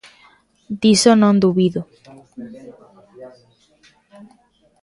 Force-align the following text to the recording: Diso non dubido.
Diso 0.83 1.11
non 1.21 1.35
dubido. 1.43 1.81